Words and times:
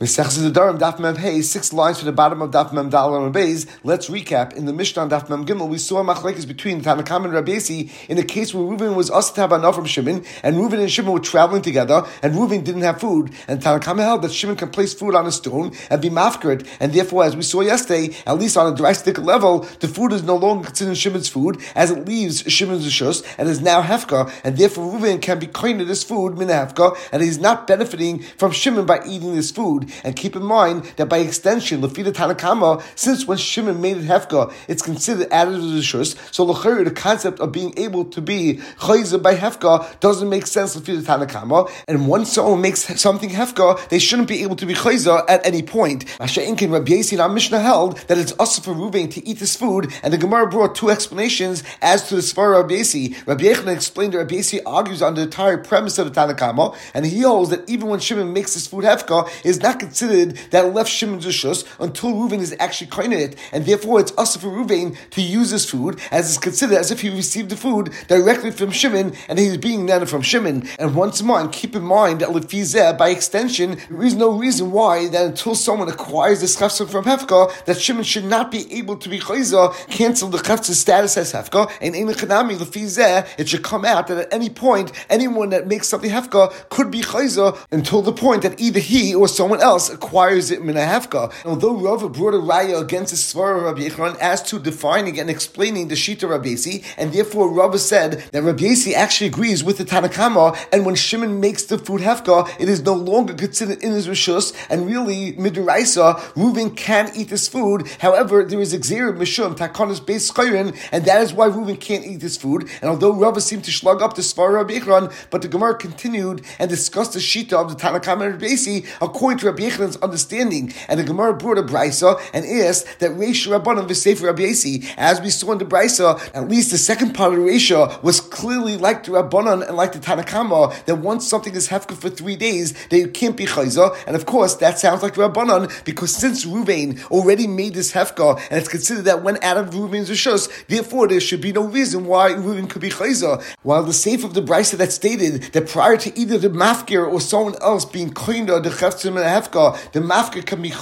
Daf 0.00 1.00
Mem 1.00 1.42
six 1.42 1.72
lines 1.72 1.98
from 1.98 2.06
the 2.06 2.12
bottom 2.12 2.40
of 2.40 2.52
Daf 2.52 2.72
Mem 2.72 2.88
Dal 2.88 3.16
and. 3.16 3.34
Let's 3.82 4.08
recap. 4.08 4.52
In 4.52 4.64
the 4.64 4.72
Mishnah 4.72 5.08
Daf 5.08 5.28
Mem 5.28 5.44
Gimel, 5.44 5.68
we 5.68 5.78
saw 5.78 6.04
machlekes 6.04 6.46
between 6.46 6.82
Tanakam 6.82 7.24
and 7.24 7.34
Rabbeisi 7.34 7.90
in 8.08 8.16
a 8.16 8.22
case 8.22 8.54
where 8.54 8.62
Reuven 8.62 8.94
was 8.94 9.10
enough 9.10 9.74
from 9.74 9.86
Shimon, 9.86 10.24
and 10.44 10.54
Reuven 10.54 10.78
and 10.78 10.88
Shimon 10.88 11.12
were 11.12 11.18
traveling 11.18 11.62
together, 11.62 12.06
and 12.22 12.32
Reuven 12.34 12.62
didn't 12.62 12.82
have 12.82 13.00
food, 13.00 13.32
and 13.48 13.60
Tanakam 13.60 13.98
held 13.98 14.22
that 14.22 14.30
Shimon 14.30 14.54
can 14.54 14.70
place 14.70 14.94
food 14.94 15.16
on 15.16 15.26
a 15.26 15.32
stone 15.32 15.72
and 15.90 16.00
be 16.00 16.10
mafkared, 16.10 16.64
and 16.78 16.92
therefore, 16.92 17.24
as 17.24 17.34
we 17.34 17.42
saw 17.42 17.62
yesterday, 17.62 18.14
at 18.24 18.38
least 18.38 18.56
on 18.56 18.72
a 18.72 18.76
drastic 18.76 19.18
level, 19.18 19.66
the 19.80 19.88
food 19.88 20.12
is 20.12 20.22
no 20.22 20.36
longer 20.36 20.66
considered 20.66 20.96
Shimon's 20.96 21.28
food, 21.28 21.60
as 21.74 21.90
it 21.90 22.06
leaves 22.06 22.44
Shimon's 22.46 22.86
rishus 22.86 23.24
and 23.36 23.48
is 23.48 23.60
now 23.60 23.82
hefka, 23.82 24.32
and 24.44 24.58
therefore 24.58 24.92
Reuven 24.94 25.20
can 25.20 25.40
be 25.40 25.48
kind 25.48 25.80
of 25.80 25.88
this 25.88 26.04
food 26.04 26.38
min 26.38 26.46
hefka, 26.46 26.96
and 27.10 27.20
he's 27.20 27.40
not 27.40 27.66
benefiting 27.66 28.20
from 28.20 28.52
Shimon 28.52 28.86
by 28.86 29.00
eating 29.04 29.34
this 29.34 29.50
food. 29.50 29.87
And 30.04 30.16
keep 30.16 30.34
in 30.34 30.42
mind 30.42 30.84
that 30.96 31.08
by 31.08 31.18
extension, 31.18 31.82
Lafida 31.82 32.12
Tanakama, 32.12 32.82
since 32.94 33.26
when 33.26 33.38
Shimon 33.38 33.80
made 33.80 33.98
it 33.98 34.04
Hefka, 34.04 34.52
it's 34.68 34.82
considered 34.82 35.28
added 35.30 35.56
to 35.56 35.60
the 35.60 35.80
Shus. 35.80 36.16
So 36.32 36.46
Lachari, 36.46 36.84
the 36.84 36.90
concept 36.90 37.40
of 37.40 37.52
being 37.52 37.74
able 37.76 38.04
to 38.06 38.20
be 38.20 38.60
Chayza 38.78 39.22
by 39.22 39.34
Hefka 39.34 40.00
doesn't 40.00 40.28
make 40.28 40.46
sense 40.46 40.76
Lafida 40.76 41.02
Tanakama. 41.02 41.70
And 41.86 42.08
once 42.08 42.32
someone 42.32 42.60
makes 42.60 42.80
something 43.00 43.30
Hefka, 43.30 43.88
they 43.90 43.98
shouldn't 43.98 44.28
be 44.28 44.42
able 44.42 44.56
to 44.56 44.66
be 44.66 44.74
Chayza 44.74 45.24
at 45.28 45.44
any 45.46 45.62
point. 45.62 46.06
Asha 46.18 46.44
Inkin 46.46 46.72
Rabbi 46.72 46.92
Yasi 46.92 47.18
our 47.20 47.28
Mishnah 47.28 47.60
held 47.60 47.98
that 48.08 48.18
it's 48.18 48.32
also 48.32 48.62
for 48.62 48.72
Ruvain 48.72 49.10
to 49.12 49.26
eat 49.26 49.38
this 49.38 49.56
food, 49.56 49.92
and 50.02 50.12
the 50.12 50.18
Gemara 50.18 50.48
brought 50.48 50.74
two 50.74 50.90
explanations 50.90 51.62
as 51.82 52.08
to 52.08 52.16
the 52.16 52.20
Svar 52.20 52.60
Rabbi 52.60 52.76
Yasi. 52.76 53.16
Rabbi 53.26 53.44
Yechon 53.44 53.74
explained 53.74 54.12
that 54.12 54.18
Rabbi 54.18 54.36
Yasi 54.36 54.62
argues 54.64 55.02
on 55.02 55.14
the 55.14 55.22
entire 55.22 55.58
premise 55.58 55.98
of 55.98 56.12
the 56.12 56.20
Tanakama, 56.20 56.76
and 56.94 57.06
he 57.06 57.22
holds 57.22 57.50
that 57.50 57.68
even 57.68 57.88
when 57.88 58.00
Shimon 58.00 58.32
makes 58.32 58.54
this 58.54 58.66
food 58.66 58.84
Hefka, 58.84 59.28
is 59.44 59.60
not 59.60 59.77
considered 59.78 60.36
that 60.50 60.74
left 60.74 60.90
Shimon's 60.90 61.26
Rishus 61.26 61.64
until 61.78 62.12
Reuven 62.12 62.40
is 62.40 62.54
actually 62.58 62.88
kind 62.88 63.12
it, 63.12 63.36
and 63.52 63.64
therefore 63.64 64.00
it's 64.00 64.12
also 64.12 64.38
for 64.38 64.48
Reuven 64.48 64.96
to 65.10 65.22
use 65.22 65.50
this 65.50 65.68
food 65.68 66.00
as 66.10 66.28
it's 66.28 66.38
considered 66.38 66.78
as 66.78 66.90
if 66.90 67.00
he 67.00 67.10
received 67.10 67.50
the 67.50 67.56
food 67.56 67.92
directly 68.08 68.50
from 68.50 68.70
Shimon 68.70 69.14
and 69.28 69.38
he's 69.38 69.56
being 69.56 69.86
then 69.86 70.06
from 70.06 70.22
Shimon. 70.22 70.68
And 70.78 70.94
once 70.94 71.22
more, 71.22 71.46
keep 71.48 71.74
in 71.74 71.82
mind 71.82 72.20
that 72.20 72.30
Lefizeh, 72.30 72.96
by 72.98 73.10
extension, 73.10 73.78
there 73.90 74.02
is 74.04 74.14
no 74.14 74.30
reason 74.30 74.72
why 74.72 75.08
that 75.08 75.24
until 75.24 75.54
someone 75.54 75.88
acquires 75.88 76.40
this 76.40 76.56
chefza 76.56 76.88
from 76.88 77.04
Hefka, 77.04 77.64
that 77.64 77.80
Shimon 77.80 78.04
should 78.04 78.24
not 78.24 78.50
be 78.50 78.72
able 78.72 78.96
to 78.96 79.08
be 79.08 79.18
chayza, 79.18 79.74
cancel 79.88 80.28
the 80.28 80.38
chefza's 80.38 80.80
status 80.80 81.16
as 81.16 81.32
Hefka, 81.32 81.70
and 81.80 81.94
in 81.94 82.06
the 82.06 82.14
Chanami 82.14 82.56
Lefizeh, 82.56 83.26
it 83.38 83.48
should 83.48 83.62
come 83.62 83.84
out 83.84 84.06
that 84.08 84.18
at 84.18 84.32
any 84.32 84.50
point, 84.50 84.92
anyone 85.08 85.50
that 85.50 85.66
makes 85.66 85.88
something 85.88 86.10
Hefka 86.10 86.68
could 86.68 86.90
be 86.90 87.00
chayza 87.00 87.58
until 87.70 88.02
the 88.02 88.12
point 88.12 88.42
that 88.42 88.60
either 88.60 88.80
he 88.80 89.14
or 89.14 89.28
someone 89.28 89.60
else 89.60 89.67
acquires 89.76 90.50
it 90.50 90.64
mina 90.64 90.80
hefka. 90.80 91.32
Although 91.44 91.76
Rava 91.76 92.08
brought 92.08 92.34
a 92.34 92.38
raya 92.38 92.80
against 92.80 93.12
the 93.12 93.16
svara 93.16 93.58
of 93.58 93.62
Rabbi 93.64 93.88
Yechon 93.88 94.18
as 94.18 94.42
to 94.44 94.58
defining 94.58 95.18
and 95.20 95.28
explaining 95.28 95.88
the 95.88 95.94
shita 95.94 96.28
Rabbi 96.28 96.56
and 96.96 97.12
therefore 97.12 97.50
Rava 97.50 97.78
said 97.78 98.24
that 98.32 98.42
Rabbi 98.42 98.74
actually 98.96 99.26
agrees 99.26 99.62
with 99.62 99.78
the 99.78 99.84
Tanakama, 99.84 100.56
and 100.72 100.86
when 100.86 100.94
Shimon 100.94 101.40
makes 101.40 101.64
the 101.64 101.78
food 101.78 102.00
hefka, 102.00 102.48
it 102.58 102.68
is 102.68 102.82
no 102.82 102.94
longer 102.94 103.34
considered 103.34 103.82
in 103.82 103.92
his 103.92 104.08
rishus, 104.08 104.54
and 104.70 104.86
really 104.86 105.34
midraisa, 105.34 106.18
Reuven 106.34 106.76
can 106.76 107.10
eat 107.14 107.28
this 107.28 107.48
food. 107.48 107.86
However, 108.00 108.44
there 108.44 108.60
is 108.60 108.74
exer 108.74 109.16
mishum 109.16 109.56
takonis 109.56 110.04
base 110.04 110.30
chayrin, 110.30 110.76
and 110.92 111.04
that 111.04 111.22
is 111.22 111.32
why 111.32 111.48
Reuven 111.48 111.78
can't 111.78 112.04
eat 112.04 112.20
this 112.20 112.36
food. 112.36 112.68
And 112.80 112.90
although 112.90 113.12
Rava 113.12 113.40
seemed 113.40 113.64
to 113.64 113.72
slug 113.72 114.02
up 114.02 114.14
the 114.14 114.22
svara 114.22 114.54
Rabbi 114.54 114.78
Yechon, 114.78 115.12
but 115.30 115.42
the 115.42 115.48
Gemara 115.48 115.76
continued 115.76 116.42
and 116.58 116.70
discussed 116.70 117.12
the 117.12 117.18
shita 117.18 117.52
of 117.52 117.68
the 117.68 117.76
Tanakama 117.76 118.26
and 118.26 118.42
Rabbi 118.42 118.88
according 119.00 119.38
to 119.38 119.46
Rabbi 119.46 119.57
Yechon's 119.62 119.96
understanding. 119.98 120.72
And 120.88 120.98
the 121.00 121.04
Gemara 121.04 121.34
brought 121.34 121.58
a 121.58 121.62
brisa 121.62 122.20
and 122.32 122.44
asked 122.44 123.00
that 123.00 123.12
Reish 123.12 123.46
Rabbanim 123.46 123.88
v'Sefer 123.88 124.26
Rabbi 124.26 124.42
Yasi, 124.42 124.84
as 124.96 125.20
we 125.20 125.30
saw 125.30 125.52
in 125.52 125.58
the 125.58 125.64
brisa, 125.64 126.18
at 126.34 126.48
least 126.48 126.70
the 126.70 126.78
second 126.78 127.14
part 127.14 127.32
of 127.32 127.38
Reisha 127.38 128.02
was 128.02 128.20
clearly 128.20 128.76
like 128.76 129.04
the 129.04 129.12
Rabbanon 129.12 129.66
and 129.66 129.76
like 129.76 129.92
the 129.92 129.98
Tanakama, 129.98 130.84
that 130.84 130.96
once 130.96 131.26
something 131.26 131.54
is 131.54 131.68
hefka 131.68 131.96
for 131.96 132.10
three 132.10 132.36
days, 132.36 132.74
they 132.88 133.06
can't 133.08 133.36
be 133.36 133.46
chayza. 133.46 133.96
And 134.06 134.16
of 134.16 134.26
course, 134.26 134.54
that 134.56 134.78
sounds 134.78 135.02
like 135.02 135.14
the 135.14 135.28
Rabbanon, 135.28 135.84
because 135.84 136.14
since 136.14 136.44
Ruvain 136.44 137.02
already 137.10 137.46
made 137.46 137.74
this 137.74 137.92
hefka, 137.92 138.40
and 138.50 138.58
it's 138.58 138.68
considered 138.68 139.04
that 139.04 139.22
when 139.22 139.42
out 139.42 139.56
of 139.56 139.70
Ruvain's 139.70 140.10
Rishos, 140.10 140.48
therefore 140.66 141.08
there 141.08 141.20
should 141.20 141.40
be 141.40 141.52
no 141.52 141.64
reason 141.64 142.06
why 142.06 142.30
Ruvain 142.30 142.68
could 142.68 142.82
be 142.82 142.90
chayza. 142.90 143.42
While 143.62 143.82
the 143.82 143.92
safe 143.92 144.24
of 144.24 144.34
the 144.34 144.42
brisa 144.42 144.76
that 144.78 144.92
stated 144.92 145.42
that 145.52 145.68
prior 145.68 145.96
to 145.96 146.18
either 146.18 146.38
the 146.38 146.48
mafkir 146.48 147.10
or 147.10 147.20
someone 147.20 147.54
else 147.60 147.84
being 147.84 148.10
koinda 148.10 148.62
the 148.62 148.70
cheftzim 148.70 149.16
and 149.16 149.18
hefka, 149.38 149.92
the 149.92 150.42
can 150.42 150.62
be 150.62 150.72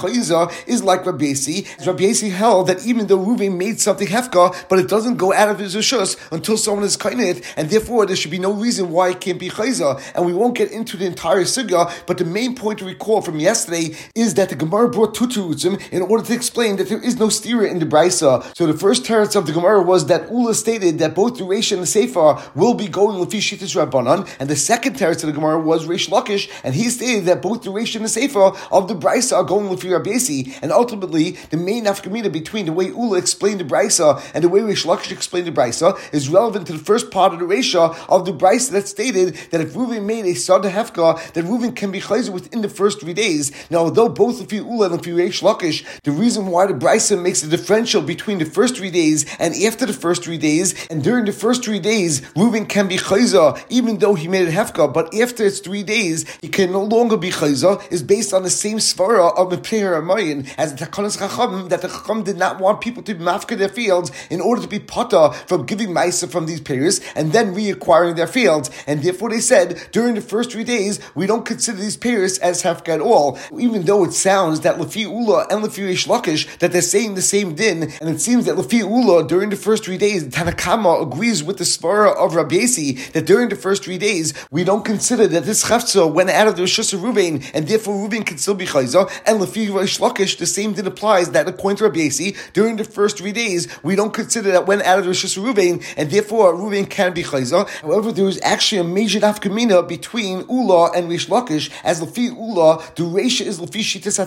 is 0.67 0.83
like 0.83 1.05
Rabbi 1.05 1.25
Yasi. 1.25 1.67
Rabbi 1.85 2.13
held 2.29 2.67
that 2.67 2.85
even 2.85 3.07
though 3.07 3.17
Ruvain 3.17 3.57
made 3.57 3.79
something 3.79 4.07
hefka, 4.07 4.67
but 4.69 4.79
it 4.79 4.87
doesn't 4.87 5.17
go 5.17 5.33
out 5.33 5.49
of 5.49 5.59
his 5.59 5.75
rishus 5.75 6.17
until 6.31 6.57
someone 6.57 6.83
is 6.83 6.97
it, 7.03 7.53
and 7.57 7.69
therefore 7.69 8.05
there 8.05 8.15
should 8.15 8.31
be 8.31 8.39
no 8.39 8.51
reason 8.51 8.91
why 8.91 9.09
it 9.09 9.21
can't 9.21 9.39
be 9.39 9.49
chayza. 9.49 10.01
And 10.15 10.25
we 10.25 10.33
won't 10.33 10.57
get 10.57 10.71
into 10.71 10.97
the 10.97 11.05
entire 11.05 11.41
sugya, 11.41 11.91
but 12.05 12.17
the 12.17 12.25
main 12.25 12.55
point 12.55 12.79
to 12.79 12.85
recall 12.85 13.21
from 13.21 13.39
yesterday 13.39 13.95
is 14.15 14.33
that 14.35 14.49
the 14.49 14.55
Gemara 14.55 14.89
brought 14.89 15.15
terutzim 15.15 15.81
in 15.91 16.01
order 16.01 16.23
to 16.23 16.33
explain 16.33 16.77
that 16.77 16.89
there 16.89 17.01
is 17.01 17.17
no 17.17 17.27
stira 17.27 17.69
in 17.69 17.79
the 17.79 17.85
brisa. 17.85 18.43
So 18.55 18.65
the 18.65 18.77
first 18.77 19.03
teretz 19.03 19.35
of 19.35 19.45
the 19.45 19.53
Gemara 19.53 19.81
was 19.81 20.07
that 20.07 20.29
Ula 20.31 20.53
stated 20.53 20.99
that 20.99 21.15
both 21.15 21.37
the 21.37 21.43
Reish 21.43 21.71
and 21.71 21.81
the 21.81 21.87
Sefer 21.87 22.41
will 22.55 22.73
be 22.73 22.87
going 22.87 23.17
lefi 23.17 23.39
shitas 23.39 23.75
rabbanon, 23.75 24.27
and 24.39 24.49
the 24.49 24.55
second 24.55 24.95
teretz 24.95 25.23
of 25.23 25.27
the 25.27 25.33
Gemara 25.33 25.59
was 25.59 25.87
Reish 25.87 26.09
Lakish, 26.09 26.49
and 26.63 26.75
he 26.75 26.89
stated 26.89 27.25
that 27.25 27.41
both 27.41 27.63
the 27.63 27.71
Reish 27.71 27.95
and 27.95 28.05
the 28.05 28.09
Sefer 28.09 28.46
of 28.71 28.87
the 28.87 28.95
brisa 28.95 29.37
are 29.37 29.43
going 29.43 29.67
lefi 29.67 29.91
Rabbi 29.91 30.59
and 30.61 30.71
ultimately 30.71 31.31
the 31.49 31.57
main 31.57 31.85
nafkamina 31.85 32.31
between 32.31 32.65
the 32.65 32.73
way 32.73 32.87
Ula 32.87 33.17
explained 33.17 33.59
the 33.59 33.65
brisa 33.65 34.21
and 34.33 34.43
the 34.43 34.49
way 34.49 34.61
Reish 34.61 34.85
Lakish 34.85 35.11
explained 35.11 35.47
the 35.47 35.51
brisa 35.51 35.97
is 36.13 36.29
relevant 36.29 36.67
to 36.67 36.73
the 36.73 36.79
first 36.79 37.11
part 37.11 37.33
of 37.33 37.39
the 37.39 37.45
Reisha 37.45 37.95
of 38.09 38.25
the 38.25 38.33
brisa 38.33 38.71
that 38.71 38.87
stated 38.87 39.35
that 39.51 39.61
if 39.61 39.73
Reuven 39.73 40.05
made 40.05 40.25
a 40.25 40.33
sada 40.33 40.69
hefka, 40.69 41.33
that 41.33 41.45
Reuven 41.45 41.75
can 41.75 41.91
be 41.91 41.99
chayzer 41.99 42.29
within 42.29 42.61
the 42.61 42.69
first 42.69 42.99
three 43.01 43.13
days. 43.13 43.51
Now, 43.69 43.79
although 43.79 44.09
both 44.09 44.41
of 44.41 44.51
you 44.51 44.65
Ula 44.65 44.91
and 44.91 45.01
Reish 45.01 45.41
Lakish, 45.41 45.85
the 46.03 46.11
reason 46.11 46.47
why 46.47 46.67
the 46.67 46.73
brisa 46.73 47.21
makes 47.21 47.43
a 47.43 47.47
differential 47.47 48.01
between 48.01 48.39
the 48.39 48.45
first 48.45 48.77
three 48.77 48.91
days 48.91 49.25
and 49.39 49.53
after 49.63 49.85
the 49.85 49.93
first 49.93 50.23
three 50.23 50.37
days, 50.37 50.87
and 50.89 51.03
during 51.03 51.25
the 51.25 51.31
first 51.31 51.63
three 51.63 51.79
days, 51.79 52.21
Reuven 52.35 52.67
can 52.67 52.87
be 52.87 52.97
chayzer 52.97 53.61
even 53.69 53.97
though 53.99 54.15
he 54.15 54.27
made 54.27 54.47
a 54.47 54.51
hefka, 54.51 54.91
but 54.93 55.13
after 55.15 55.45
it's 55.45 55.59
three 55.59 55.83
days, 55.83 56.25
he 56.41 56.47
can 56.47 56.71
no 56.71 56.83
longer 56.83 57.17
be 57.17 57.29
chayzer, 57.29 57.81
is 57.91 58.03
based 58.03 58.33
on 58.33 58.36
the 58.43 58.49
same 58.49 58.77
svara 58.77 59.35
of 59.37 59.49
the 59.49 59.57
prayer 59.57 60.01
Amayin 60.01 60.47
as 60.57 60.73
the 60.73 60.85
Takanas 60.85 61.17
Chacham 61.17 61.69
that 61.69 61.81
the 61.81 61.87
Chacham 61.87 62.23
did 62.23 62.37
not 62.37 62.59
want 62.59 62.81
people 62.81 63.03
to 63.03 63.15
mafka 63.15 63.57
their 63.57 63.69
fields 63.69 64.11
in 64.29 64.41
order 64.41 64.61
to 64.61 64.67
be 64.67 64.79
potter 64.79 65.29
from 65.47 65.65
giving 65.65 65.89
Maisa 65.89 66.29
from 66.29 66.45
these 66.45 66.61
payers 66.61 67.01
and 67.15 67.31
then 67.31 67.55
reacquiring 67.55 68.15
their 68.15 68.27
fields. 68.27 68.69
And 68.85 69.01
therefore 69.01 69.29
they 69.29 69.39
said 69.39 69.87
during 69.91 70.15
the 70.15 70.21
first 70.21 70.51
three 70.51 70.63
days 70.63 70.99
we 71.15 71.27
don't 71.27 71.45
consider 71.45 71.77
these 71.77 71.97
payers 71.97 72.37
as 72.39 72.63
hefka 72.63 72.89
at 72.89 73.01
all, 73.01 73.39
even 73.57 73.83
though 73.83 74.03
it 74.03 74.13
sounds 74.13 74.61
that 74.61 74.77
Lefi 74.77 75.01
Ula 75.01 75.47
and 75.49 75.63
Lefi 75.63 75.87
Reish 75.87 76.07
Lakish 76.07 76.57
that 76.59 76.71
they're 76.71 76.81
saying 76.81 77.15
the 77.15 77.21
same 77.21 77.55
din, 77.55 77.91
and 78.01 78.09
it 78.09 78.21
seems 78.21 78.45
that 78.45 78.55
Lefi 78.55 78.79
Ula 78.79 79.27
during 79.27 79.49
the 79.49 79.55
first 79.55 79.85
three 79.85 79.97
days 79.97 80.23
Tanakama 80.25 81.01
agrees 81.01 81.43
with 81.43 81.57
the 81.57 81.63
Svara 81.63 82.15
of 82.15 82.35
Rabbi 82.35 82.55
Yasi 82.55 82.93
that 83.13 83.25
during 83.25 83.49
the 83.49 83.55
first 83.55 83.83
three 83.83 83.97
days 83.97 84.33
we 84.51 84.63
don't 84.63 84.85
consider 84.85 85.27
that 85.27 85.45
this 85.45 85.65
chafza 85.65 86.11
went 86.11 86.29
out 86.29 86.47
of 86.47 86.55
the 86.55 86.67
of 86.67 86.99
Ruvain 87.01 87.49
and 87.53 87.67
therefore 87.67 87.95
Ruvain 88.07 88.25
can 88.27 88.37
still 88.37 88.53
be 88.55 88.65
chayza 88.65 89.09
and 89.25 89.39
Lefi 89.39 89.67
Reish 89.69 90.37
the 90.37 90.45
same 90.45 90.73
din 90.73 90.85
applies 90.85 91.31
that 91.31 91.47
according 91.47 91.77
to 91.77 91.85
Rabbi 91.85 91.99
Yasi 92.01 92.35
during 92.53 92.75
the 92.75 92.83
first 92.83 93.17
three 93.17 93.31
days 93.31 93.67
we 93.83 93.95
don't 93.95 94.13
consider 94.13 94.51
that 94.51 94.67
when 94.67 94.79
Rishus 94.79 95.37
of 95.37 95.43
Ruvain 95.43 95.83
and 95.95 96.11
therefore 96.11 96.53
Ruvain 96.53 96.89
can 96.89 97.13
be 97.13 97.23
chayza. 97.23 97.67
However, 97.81 98.11
there 98.11 98.27
is 98.27 98.39
actually 98.43 98.81
a 98.81 98.83
major 98.83 99.19
nafkamina 99.19 99.87
between 99.87 100.45
Ula 100.49 100.91
and 100.91 101.09
Reish 101.09 101.27
Lakish 101.27 101.71
as 101.83 102.01
Lefi 102.01 102.27
Ula 102.29 102.83
the 102.95 103.03
Reisha 103.03 103.45
is 103.45 103.59
Lefi 103.59 103.81
Shitas 103.81 104.17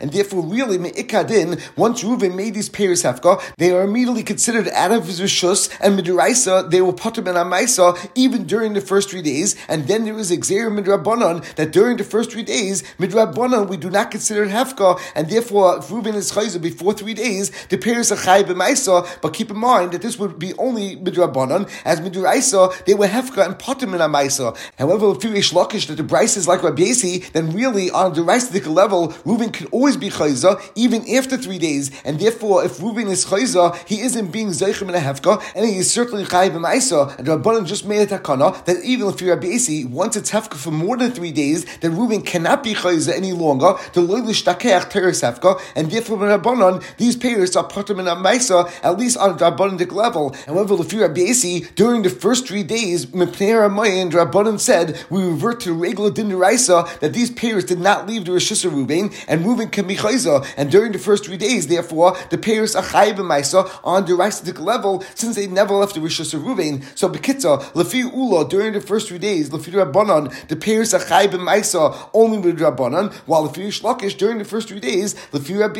and 0.00 0.12
therefore 0.12 0.42
really 0.44 0.78
me'ikadin 0.78 1.60
once 1.76 2.02
Ruvain 2.02 2.34
made 2.34 2.54
these 2.54 2.68
payers 2.68 3.02
hefka 3.02 3.40
they 3.56 3.72
are 3.72 3.82
immediately 3.82 4.22
considered 4.22 4.68
out 4.68 4.92
of 4.92 5.06
his 5.06 5.20
Rishus 5.20 5.68
and 5.80 5.98
Midiraisa 5.98 6.70
they 6.70 6.80
will 6.80 6.92
put 6.92 7.18
him 7.18 7.26
in 7.26 7.34
Amaisa 7.34 8.10
even 8.14 8.44
during 8.44 8.74
the 8.74 8.80
first 8.80 9.10
three 9.10 9.22
days 9.22 9.56
and 9.68 9.88
then 9.88 10.04
there 10.04 10.18
is 10.18 10.30
Exer 10.30 10.68
Midrabanan 10.70 11.44
that 11.56 11.72
during 11.72 11.96
the 11.96 12.04
first 12.04 12.30
three 12.32 12.42
days 12.42 12.82
Midrabanan 13.08 13.68
we 13.68 13.76
do 13.76 13.90
not 13.90 14.10
consider 14.10 14.44
it 14.44 14.50
hefka 14.50 15.00
and 15.14 15.28
therefore 15.28 15.78
if 15.78 15.88
Reuven 15.88 16.14
is 16.14 16.32
chayzer 16.32 16.60
before 16.60 16.92
three 16.92 17.14
days 17.14 17.50
the 17.68 17.78
payers 17.78 18.12
are 18.12 18.16
chay 18.16 18.44
b'maisa 18.44 19.06
but 19.22 19.32
keep 19.34 19.50
in 19.50 19.58
mind 19.58 19.92
that 19.92 20.02
this 20.02 20.18
would 20.18 20.38
be 20.38 20.54
only 20.54 20.96
midrabanan 20.96 21.68
as 21.84 22.00
Miduraisa, 22.00 22.84
they 22.84 22.94
were 22.94 23.06
Hefka 23.06 23.44
and 23.44 23.54
Potim 23.56 23.94
in 23.94 24.00
Amaisa. 24.00 24.56
However, 24.78 25.10
if 25.12 25.24
you 25.24 25.30
Lakish 25.30 25.86
that 25.86 25.96
the 25.96 26.02
Brisa 26.02 26.36
is 26.36 26.48
like 26.48 26.62
Rabbi 26.62 26.82
Yasi, 26.82 27.18
then 27.32 27.52
really 27.52 27.90
on 27.90 28.14
the 28.14 28.20
Raisidic 28.20 28.66
level, 28.66 29.14
Reuben 29.24 29.50
can 29.50 29.66
always 29.68 29.96
be 29.96 30.10
Chayza, 30.10 30.60
even 30.74 31.08
after 31.10 31.36
three 31.36 31.58
days, 31.58 31.90
and 32.04 32.18
therefore, 32.18 32.64
if 32.64 32.80
Reuben 32.80 33.08
is 33.08 33.26
Chayza, 33.26 33.76
he 33.86 34.00
isn't 34.00 34.32
being 34.32 34.48
Zeichim 34.48 34.88
in 34.88 34.94
a 34.94 34.98
Hefka, 34.98 35.42
and 35.54 35.66
he 35.66 35.78
is 35.78 35.90
certainly 35.90 36.24
Chayiv 36.24 36.50
Amaisa, 36.50 37.18
and 37.18 37.26
Rabbanan 37.26 37.66
just 37.66 37.86
made 37.86 38.02
it 38.02 38.12
a 38.12 38.18
takana 38.18 38.64
that 38.64 38.82
even 38.84 39.08
if 39.08 39.20
you're 39.20 39.34
Rabbi 39.34 39.48
Yasi, 39.48 39.84
once 39.84 40.16
it's 40.16 40.30
Hefka 40.30 40.54
for 40.54 40.70
more 40.70 40.96
than 40.96 41.12
three 41.12 41.32
days, 41.32 41.64
then 41.78 41.96
Reuben 41.96 42.22
cannot 42.22 42.62
be 42.62 42.74
Any 43.06 43.32
longer, 43.32 43.74
the 43.92 44.00
Takeach 44.00 44.90
Teres 44.90 45.20
Hefka, 45.22 45.60
and 45.76 45.90
therefore, 45.90 46.18
Rabbanan, 46.18 46.82
these 46.96 47.16
payers 47.16 47.54
are 47.54 47.68
Potim 47.68 48.00
in 48.00 48.06
Amaisa, 48.06 48.70
at 48.82 48.98
least 48.98 49.18
on 49.18 49.30
a 49.30 49.34
Rabbanic 49.34 49.92
level. 49.92 50.34
However, 50.46 50.74
you're 50.74 51.06
Rabbi 51.06 51.60
during 51.74 52.02
the 52.02 52.10
first 52.10 52.48
three 52.48 52.62
days, 52.62 53.06
Mepnei 53.06 54.02
and 54.02 54.12
Rabbanan 54.12 54.58
said, 54.58 55.04
we 55.10 55.22
revert 55.22 55.60
to 55.60 55.72
regular 55.72 56.10
din 56.10 56.30
that 56.30 57.10
these 57.12 57.30
payers 57.30 57.64
did 57.64 57.78
not 57.78 58.06
leave 58.06 58.24
the 58.24 58.32
Rosh 58.32 58.50
Ruvain, 58.64 59.14
and 59.28 59.44
Ruvain 59.44 59.70
can 59.70 59.86
be 59.86 59.96
chayza. 59.96 60.46
And 60.56 60.70
during 60.70 60.92
the 60.92 60.98
first 60.98 61.26
three 61.26 61.36
days, 61.36 61.66
therefore, 61.66 62.16
the 62.30 62.38
payers 62.38 62.74
are 62.74 62.82
chayiv 62.82 63.16
Maisa 63.16 63.68
on 63.84 64.06
the 64.06 64.12
Raisidic 64.12 64.58
level 64.58 65.04
since 65.14 65.36
they 65.36 65.46
never 65.46 65.74
left 65.74 65.94
the 65.94 66.00
Rosh 66.00 66.20
Ruvain. 66.20 66.84
So 66.96 67.08
Bekitza, 67.08 67.60
Lefi 67.72 68.10
Ula, 68.12 68.48
during 68.48 68.72
the 68.72 68.80
first 68.80 69.08
three 69.08 69.18
days, 69.18 69.50
Lefi 69.50 69.72
Rabbanan, 69.72 70.48
the 70.48 70.56
payers 70.56 70.94
are 70.94 71.00
chayiv 71.00 71.32
Maisa 71.32 72.10
only 72.14 72.38
with 72.38 72.58
Rabbanan, 72.88 73.12
while 73.26 73.48
Lefi 73.48 73.68
Shlakish, 73.68 74.16
during 74.16 74.38
the 74.38 74.44
first 74.44 74.68
three 74.68 74.80
days, 74.80 75.14
Lefi 75.32 75.58
Rabbi 75.58 75.78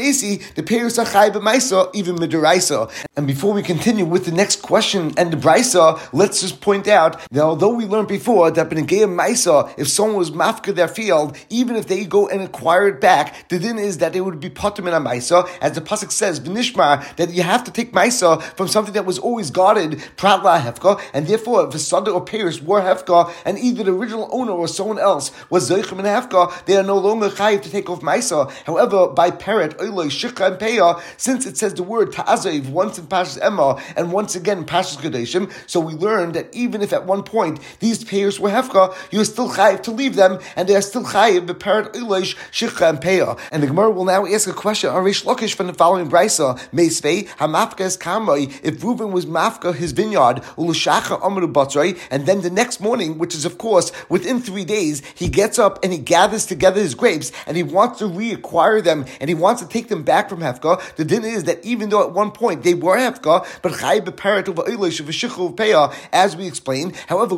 the 0.55 0.63
payers 0.63 0.99
are 0.99 1.07
chayiv 1.07 1.33
Maisa 1.43 1.91
even 1.95 2.17
with 2.17 2.33
Raisa. 2.35 2.89
And 3.17 3.27
before 3.27 3.53
we 3.53 3.63
continue 3.63 4.05
with 4.05 4.25
the 4.25 4.33
next 4.33 4.63
question 4.63 5.13
and 5.17 5.33
the 5.33 5.37
Brisa, 5.37 6.01
let's 6.13 6.41
just 6.41 6.61
point 6.61 6.89
out 6.89 7.21
that 7.31 7.43
although 7.43 7.75
we 7.75 7.85
learned 7.85 8.09
before 8.09 8.51
that 8.51 8.69
Benegea 8.69 9.07
Maisa, 9.07 9.73
if 9.77 9.89
someone 9.89 10.17
was 10.17 10.31
mafka 10.31 10.75
their 10.75 10.89
field, 10.89 11.37
even 11.51 11.77
if 11.77 11.87
they 11.89 12.05
go 12.05 12.29
and 12.29 12.43
acquire 12.43 12.89
it 12.89 13.01
back, 13.01 13.49
the 13.49 13.59
din 13.59 13.79
is 13.79 13.99
that 13.99 14.13
they 14.13 14.21
would 14.21 14.41
be 14.41 14.51
potem 14.51 14.87
in 14.87 14.95
a 14.95 15.01
Maisa, 15.01 15.49
as 15.61 15.73
the 15.73 15.81
Pasuk 15.81 16.13
says, 16.13 16.41
V'nishmar, 16.41 17.17
that 17.17 17.31
you 17.31 17.43
have 17.43 17.65
to 17.65 17.71
take 17.71 17.93
Maisa 17.93 18.41
from 18.57 18.69
something 18.69 18.95
that 18.95 19.07
was 19.07 19.19
always 19.19 19.51
guarded, 19.51 19.93
Pratla 20.17 20.61
Hefka, 20.61 21.01
and 21.13 21.27
therefore 21.27 21.67
if 21.67 21.75
a 21.75 21.79
Sada 21.79 22.11
or 22.11 22.25
Paris 22.25 22.63
were 22.63 22.81
Hefka, 22.81 23.33
and 23.45 23.59
either 23.59 23.85
the 23.85 23.93
original 23.93 24.29
owner 24.33 24.53
or 24.53 24.69
someone 24.69 24.99
else 24.99 25.31
was 25.51 25.71
Zeichim 25.71 25.99
and 25.99 26.07
Hefka, 26.07 26.65
they 26.67 26.77
are 26.77 26.83
no 26.83 26.98
longer 26.99 27.29
chayiv 27.31 27.63
to 27.63 27.71
take 27.71 27.89
off 27.89 28.01
Maisa. 28.01 28.51
However, 28.65 29.09
by 29.09 29.31
Peret, 29.31 29.77
Oiloi, 29.79 30.07
Shikha, 30.07 30.49
and 30.49 30.59
Peah, 30.59 31.01
since 31.17 31.47
it 31.47 31.57
says 31.57 31.75
the 31.75 31.83
word 31.83 32.13
Ta'azav 32.13 32.69
once 32.69 32.99
in 32.99 33.07
Pashas 33.07 33.39
Emma 33.41 33.81
and 33.97 34.13
once 34.13 34.35
again 34.37 34.59
in 34.59 34.65
Pashas 34.65 34.99
so 35.67 35.81
we 35.81 35.95
learned 35.95 36.35
that 36.35 36.55
even 36.55 36.83
if 36.83 36.93
at 36.93 37.07
one 37.07 37.23
point 37.23 37.61
these 37.81 38.05
payers 38.05 38.41
were 38.41 38.51
Hefka, 38.51 38.95
you're 39.11 39.25
still 39.25 39.51
chayiv 39.51 39.83
to 39.83 39.91
leave 39.91 40.17
them, 40.17 40.39
and 40.57 40.69
they 40.69 40.75
are 40.75 40.83
still 40.83 41.05
chayiv 41.05 41.47
beparat 41.47 41.95
ilosh 41.95 42.37
shikha 42.51 42.91
and 42.91 43.01
peah. 43.01 43.39
And 43.53 43.63
the 43.63 43.67
Gemara 43.67 43.91
will 43.91 44.05
now 44.05 44.27
ask 44.27 44.49
a 44.49 44.53
question 44.53 44.91
on 44.91 45.05
Rish 45.05 45.25
Lakish 45.25 45.55
from 45.55 45.67
the 45.67 45.75
following 45.75 46.11
brisa: 46.11 46.59
Meisvei 46.71 47.29
hamafka 47.37 47.81
is 47.81 47.97
kamoi. 47.97 48.59
If 48.63 48.83
Reuben 48.83 49.13
was 49.13 49.27
mafka 49.27 49.75
his 49.75 49.93
vineyard 49.93 50.43
ulushacha 50.57 51.25
amru 51.25 51.49
batzrei, 51.53 51.99
and 52.11 52.27
then 52.27 52.41
the 52.43 52.51
next 52.51 52.81
morning, 52.81 53.19
which 53.19 53.35
is 53.35 53.45
of 53.45 53.59
course 53.59 53.93
within 54.09 54.41
three 54.41 54.65
days, 54.65 55.03
he 55.15 55.29
gets 55.29 55.59
up 55.59 55.83
and 55.83 55.93
he 55.93 55.99
gathers 55.99 56.47
together 56.47 56.81
his 56.89 56.95
grapes 56.95 57.33
and 57.47 57.57
he 57.57 57.63
wants 57.63 57.99
to 57.99 58.07
reacquire 58.07 58.83
them 58.83 59.05
and 59.21 59.29
he 59.29 59.35
wants 59.35 59.63
to 59.63 59.69
take 59.69 59.89
them 59.89 60.03
back 60.03 60.29
from 60.29 60.41
hefka. 60.41 60.81
The 60.97 61.05
din 61.05 61.25
is 61.25 61.45
that 61.45 61.65
even 61.65 61.91
though 61.91 62.03
at 62.03 62.13
one 62.13 62.31
point 62.31 62.63
they 62.63 62.75
were 62.75 62.97
hefka, 62.97 63.47
but 63.63 63.73
of 64.49 65.95
as 66.13 66.37
we 66.37 66.47
explained. 66.47 66.97
However, 67.07 67.37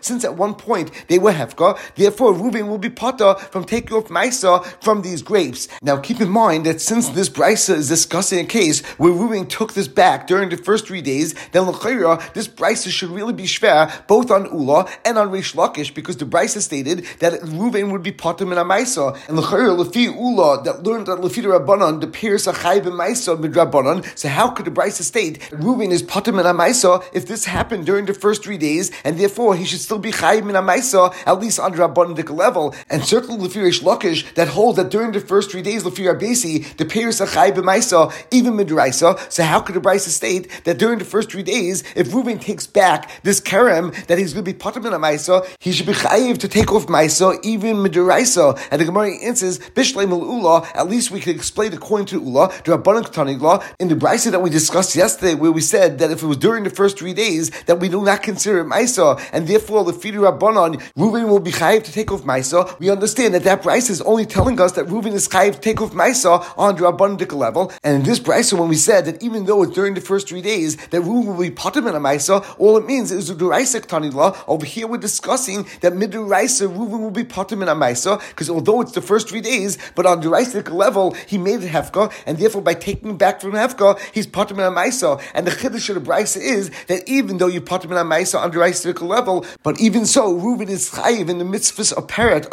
since 0.00 0.24
at 0.24 0.36
one 0.36 0.54
point 0.54 0.90
they 1.08 1.18
were 1.18 1.32
hefka, 1.32 1.78
therefore 1.96 2.32
Reuben 2.32 2.68
will 2.68 2.78
be 2.78 2.90
potter 2.90 3.34
from 3.34 3.64
taking 3.64 3.96
off 3.96 4.08
Maisa 4.08 4.64
from 4.82 5.02
these 5.02 5.22
grapes. 5.22 5.68
Now 5.82 5.98
keep 5.98 6.20
in 6.20 6.28
mind 6.28 6.66
that 6.66 6.80
since 6.80 7.08
this 7.10 7.28
Brisa 7.28 7.74
is 7.74 7.88
discussing 7.88 8.40
a 8.40 8.44
case 8.44 8.84
where 8.98 9.12
Reuben 9.12 9.46
took 9.46 9.74
this 9.74 9.88
back 9.88 10.26
during 10.26 10.48
the 10.48 10.56
first 10.56 10.86
three 10.86 11.02
days, 11.02 11.34
then 11.52 11.66
this 11.66 12.48
Brisa 12.48 12.90
should 12.90 13.10
really 13.10 13.32
be 13.32 13.44
shver 13.44 14.06
both 14.06 14.30
on 14.30 14.46
Ula 14.46 14.88
and 15.04 15.18
on 15.18 15.30
Rish 15.30 15.54
Lakish 15.54 15.94
because 15.94 16.16
the 16.16 16.24
Brisa 16.24 16.60
stated 16.60 17.06
that 17.18 17.42
Reuben 17.42 17.90
would 17.90 18.02
be 18.02 18.12
potter 18.20 18.44
in 18.44 18.58
a 18.58 18.64
Maisa. 18.64 19.18
And 19.28 19.38
L'chayra, 19.38 19.74
Lefi 19.82 20.14
Ula, 20.14 20.62
that 20.64 20.82
learned 20.84 21.06
that 21.06 21.18
Lefi 21.18 21.42
Rabbanon, 21.42 22.00
the 22.00 22.06
Pirs 22.06 22.46
Achai 22.46 22.80
Maisa 22.82 23.40
mid 23.40 23.52
Rabbanon, 23.52 24.06
so 24.16 24.28
how 24.28 24.50
could 24.50 24.66
the 24.66 24.70
Brisa 24.70 25.02
state 25.02 25.50
Reuben 25.50 25.90
is 25.90 26.02
potter 26.02 26.30
in 26.30 26.38
a 26.38 26.54
Maisa 26.54 27.02
if 27.12 27.26
this 27.26 27.46
happened 27.46 27.86
during 27.86 28.04
the 28.04 28.14
first 28.14 28.44
three 28.44 28.58
days 28.58 28.92
and 29.04 29.18
therefore 29.18 29.56
he 29.56 29.64
should 29.64 29.80
still 29.80 29.98
be 29.98 30.12
Chayim 30.12 30.50
in 30.50 30.56
a 30.56 30.62
Maisa, 30.62 31.14
at 31.26 31.40
least 31.40 31.58
on 31.58 31.72
Rabbanic 31.72 32.30
level, 32.30 32.74
and 32.90 33.02
certainly 33.04 33.48
Lefirish 33.48 33.82
Lakish 33.82 34.34
that 34.34 34.48
holds 34.48 34.76
that 34.76 34.90
during 34.90 35.12
the 35.12 35.20
first 35.20 35.50
three 35.50 35.62
days, 35.62 35.82
Lefir 35.84 36.14
Abesi, 36.14 36.76
the 36.76 36.84
Peiris 36.84 37.24
Achai 37.24 37.52
B'maisa, 37.52 38.12
even 38.30 38.52
Midraisa. 38.52 39.18
So 39.32 39.42
how 39.42 39.60
could 39.60 39.76
the 39.76 39.80
Brisa 39.80 40.10
state 40.10 40.64
that 40.64 40.78
during 40.78 40.98
the 40.98 41.04
first 41.06 41.32
three 41.32 41.42
days, 41.42 41.82
if 41.96 42.12
Reuben 42.12 42.38
takes 42.38 42.66
back 42.66 43.22
this 43.22 43.40
Kerem 43.40 43.94
that 44.08 44.18
he's 44.18 44.34
going 44.34 44.44
to 44.44 44.52
be 44.52 44.58
Patam 44.58 44.86
in 44.86 44.92
a 44.92 44.98
Maisa, 44.98 45.46
he 45.58 45.72
should 45.72 45.86
be 45.86 45.94
Chayiv 45.94 46.38
to 46.38 46.48
take 46.48 46.70
off 46.70 46.86
Maisa, 46.86 47.38
even 47.42 47.76
Midraisa. 47.76 48.09
And 48.10 48.80
the 48.80 48.84
Gemara 48.84 49.12
answers, 49.22 49.58
Bishleim 49.58 50.10
Ula, 50.10 50.68
at 50.74 50.88
least 50.88 51.10
we 51.10 51.20
can 51.20 51.34
explain 51.34 51.72
according 51.72 52.06
to 52.06 52.20
Ula, 52.20 52.48
the 52.64 52.76
Rabbanan 52.76 53.02
Ketani 53.02 53.40
law, 53.40 53.62
in 53.78 53.88
the 53.88 53.94
Brisa 53.96 54.30
that 54.30 54.40
we 54.42 54.50
discussed 54.50 54.94
yesterday, 54.94 55.34
where 55.34 55.50
we 55.50 55.60
said 55.60 55.98
that 55.98 56.10
if 56.10 56.22
it 56.22 56.26
was 56.26 56.36
during 56.36 56.64
the 56.64 56.70
first 56.70 56.98
three 56.98 57.14
days, 57.14 57.50
that 57.64 57.80
we 57.80 57.88
do 57.88 58.04
not 58.04 58.22
consider 58.22 58.60
it 58.60 58.66
Maisa, 58.66 59.20
and 59.32 59.46
therefore 59.48 59.84
the 59.84 59.92
Fidi 59.92 60.18
Rabbanon, 60.18 60.82
Reuben 60.96 61.28
will 61.28 61.40
be 61.40 61.50
chayiv 61.50 61.82
to 61.84 61.92
take 61.92 62.12
off 62.12 62.22
Maisa, 62.22 62.78
we 62.78 62.90
understand 62.90 63.34
that 63.34 63.44
that 63.44 63.62
price 63.62 63.88
is 63.88 64.00
only 64.02 64.26
telling 64.26 64.60
us 64.60 64.72
that 64.72 64.84
Reuben 64.84 65.12
is 65.14 65.26
chayiv 65.28 65.54
to 65.54 65.60
take 65.60 65.80
off 65.80 65.92
Maisa 65.92 66.44
on 66.58 66.76
Rabbandik 66.76 67.32
level. 67.32 67.72
And 67.82 67.96
in 67.96 68.02
this 68.02 68.20
price, 68.20 68.52
when 68.52 68.68
we 68.68 68.76
said 68.76 69.06
that 69.06 69.22
even 69.22 69.46
though 69.46 69.62
it's 69.62 69.72
during 69.72 69.94
the 69.94 70.00
first 70.00 70.28
three 70.28 70.42
days 70.42 70.76
that 70.88 71.00
Reuben 71.00 71.36
will 71.36 71.42
be 71.42 71.50
potem 71.50 71.88
in 71.88 71.94
a 71.94 72.00
Maisa, 72.00 72.44
all 72.58 72.76
it 72.76 72.84
means 72.84 73.10
is 73.10 73.28
the 73.28 73.34
Duraisa 73.34 73.80
Tanila. 73.80 74.36
Over 74.46 74.66
here, 74.66 74.86
we're 74.86 74.98
discussing 74.98 75.66
that 75.80 75.94
mid 75.94 76.10
Miduraisa 76.10 76.68
Reuben 76.68 77.02
will 77.02 77.10
be 77.10 77.24
potem 77.24 77.62
in 77.62 77.68
a 77.68 77.74
Maisa, 77.74 77.99
because 78.04 78.50
although 78.50 78.80
it's 78.80 78.92
the 78.92 79.02
first 79.02 79.28
three 79.28 79.40
days, 79.40 79.78
but 79.94 80.06
on 80.06 80.20
the 80.20 80.28
Duraisic 80.28 80.70
level, 80.72 81.12
he 81.26 81.38
made 81.38 81.62
it 81.62 81.70
Hefka, 81.70 82.12
and 82.26 82.38
therefore 82.38 82.62
by 82.62 82.74
taking 82.74 83.16
back 83.16 83.40
from 83.40 83.52
Hefka, 83.52 83.98
he's 84.12 84.26
potem 84.26 84.58
in 84.58 84.64
a 84.64 84.70
Maisa. 84.70 85.20
And 85.34 85.46
the 85.46 85.50
Chiddush 85.50 85.88
of 85.88 85.96
the 85.96 86.00
Brisa 86.00 86.38
is 86.38 86.70
that 86.86 87.08
even 87.08 87.38
though 87.38 87.46
you 87.46 87.60
potem 87.60 87.92
in 87.92 87.98
a 87.98 88.04
Maisa 88.04 88.40
on 88.40 88.50
the 88.50 88.56
Duraisic 88.56 89.00
level, 89.00 89.44
but 89.62 89.80
even 89.80 90.06
so, 90.06 90.32
Reuben 90.32 90.68
is 90.68 90.90
chayiv 90.90 91.28
in 91.28 91.38
the 91.38 91.44
mitzvahs 91.44 91.92
of 91.92 92.06
Peret, 92.06 92.46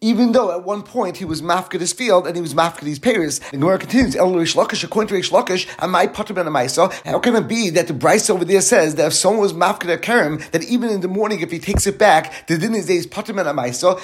even 0.00 0.32
though 0.32 0.52
at 0.52 0.64
one 0.64 0.82
point 0.82 1.16
he 1.16 1.24
was 1.24 1.42
mafked 1.42 1.80
his 1.80 1.92
field 1.92 2.26
and 2.26 2.36
he 2.36 2.42
was 2.42 2.54
mafked 2.54 2.80
his 2.80 2.98
payers. 2.98 3.38
The 3.50 3.56
Gemara 3.56 3.78
continues, 3.78 4.16
El 4.16 4.34
Rish 4.34 4.54
Lakish, 4.54 4.84
according 4.84 5.08
to 5.08 5.14
Rish 5.14 5.30
Lakish, 5.30 5.66
am 5.78 5.94
I 5.94 6.06
potter 6.06 6.34
ben 6.34 6.46
How 6.46 7.18
can 7.18 7.36
it 7.36 7.48
be 7.48 7.70
that 7.70 7.86
the 7.88 7.94
Brisa 7.94 8.30
over 8.30 8.44
there 8.44 8.60
says 8.60 8.94
that 8.96 9.06
if 9.08 9.12
someone 9.12 9.40
was 9.40 9.52
mafked 9.52 9.92
a 9.92 9.98
Kerem, 9.98 10.48
that 10.50 10.64
even 10.64 10.90
in 10.90 11.00
the 11.00 11.08
morning, 11.08 11.40
if 11.40 11.50
he 11.50 11.58
takes 11.58 11.86
it 11.86 11.98
back, 11.98 12.46
the 12.46 12.58
din 12.58 12.74
is 12.74 12.86
days 12.86 13.06
potter 13.06 13.32
ben 13.32 13.46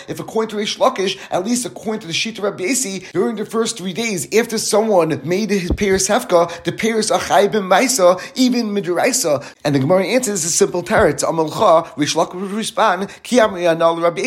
If 0.08 0.20
according 0.20 0.50
to 0.50 0.56
Rish 0.56 0.78
Lakish, 0.78 1.18
at 1.30 1.44
least 1.44 1.66
according 1.66 2.00
to 2.00 2.06
the 2.06 2.12
Shita 2.12 2.42
Rabbi 2.42 2.64
Yasi, 2.64 3.06
during 3.12 3.36
the 3.36 3.44
first 3.44 3.78
three 3.78 3.92
days, 3.92 4.26
after 4.34 4.58
someone 4.58 5.20
made 5.24 5.50
his 5.50 5.70
payers 5.72 6.08
hefka, 6.08 6.64
the 6.64 6.72
payers 6.72 7.10
are 7.10 7.20
chay 7.20 7.48
ben 7.48 7.62
Maisa, 7.62 8.20
even 8.34 8.68
midraisa. 8.68 9.44
And 9.64 9.74
the 9.74 9.80
Gemara 9.80 10.04
answers 10.06 10.44
a 10.44 10.50
simple 10.50 10.82
teretz. 10.82 11.22
Amalcha, 11.22 11.96
Rish 11.96 12.14
Lakish 12.14 12.40
would 12.40 12.50
respond, 12.50 13.10
Rabbi 14.06 14.20